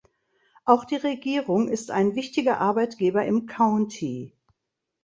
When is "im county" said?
3.23-4.33